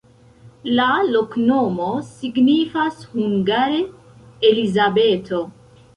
La 0.79 0.85
loknomo 1.15 1.89
signifas 2.07 2.97
hungare: 3.11 3.79
Elizabeto. 4.51 5.43